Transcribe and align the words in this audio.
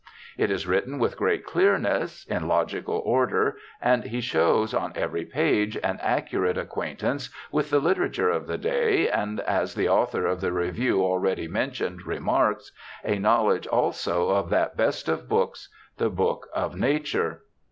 It 0.35 0.49
is 0.49 0.65
written 0.65 0.97
with 0.97 1.15
great 1.15 1.45
clearness, 1.45 2.25
in 2.25 2.47
logical 2.47 3.03
order, 3.05 3.57
and 3.79 4.03
he 4.03 4.19
shows 4.19 4.73
on 4.73 4.93
every 4.95 5.25
page 5.25 5.77
an 5.83 5.99
accurate 6.01 6.57
acquaintance 6.57 7.29
with 7.51 7.69
the 7.69 7.77
literature 7.79 8.31
of 8.31 8.47
the 8.47 8.57
day, 8.57 9.07
and, 9.11 9.41
as 9.41 9.75
the 9.75 9.89
author 9.89 10.25
of 10.25 10.41
the 10.41 10.51
review 10.53 11.03
already 11.03 11.47
mentioned 11.47 12.07
remarks, 12.07 12.71
a 13.05 13.19
knowledge 13.19 13.67
also 13.67 14.29
of 14.31 14.49
that 14.49 14.75
best 14.75 15.07
of 15.07 15.29
books, 15.29 15.69
the 15.97 16.09
book 16.09 16.47
of 16.51 16.75
nature. 16.75 17.43